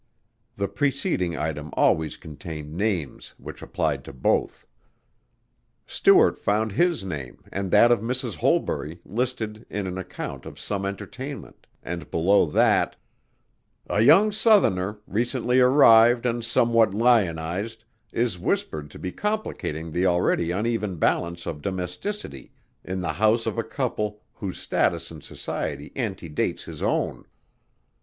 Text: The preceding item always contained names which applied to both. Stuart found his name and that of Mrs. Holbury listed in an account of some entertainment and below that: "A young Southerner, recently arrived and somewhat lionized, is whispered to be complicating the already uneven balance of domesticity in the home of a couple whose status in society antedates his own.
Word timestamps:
The 0.55 0.67
preceding 0.67 1.37
item 1.37 1.69
always 1.73 2.17
contained 2.17 2.73
names 2.73 3.35
which 3.37 3.61
applied 3.61 4.03
to 4.05 4.11
both. 4.13 4.65
Stuart 5.85 6.39
found 6.39 6.71
his 6.71 7.03
name 7.03 7.43
and 7.51 7.69
that 7.69 7.91
of 7.91 7.99
Mrs. 7.99 8.37
Holbury 8.37 8.99
listed 9.05 9.63
in 9.69 9.85
an 9.85 9.99
account 9.99 10.47
of 10.47 10.59
some 10.59 10.87
entertainment 10.87 11.67
and 11.83 12.09
below 12.09 12.47
that: 12.47 12.95
"A 13.91 14.01
young 14.01 14.31
Southerner, 14.31 14.97
recently 15.05 15.59
arrived 15.59 16.25
and 16.25 16.43
somewhat 16.43 16.95
lionized, 16.95 17.83
is 18.11 18.39
whispered 18.39 18.89
to 18.89 18.97
be 18.97 19.11
complicating 19.11 19.91
the 19.91 20.07
already 20.07 20.49
uneven 20.49 20.95
balance 20.95 21.45
of 21.45 21.61
domesticity 21.61 22.51
in 22.83 23.01
the 23.01 23.13
home 23.13 23.37
of 23.45 23.59
a 23.59 23.63
couple 23.63 24.21
whose 24.33 24.57
status 24.57 25.11
in 25.11 25.21
society 25.21 25.91
antedates 25.95 26.63
his 26.63 26.81
own. 26.81 27.25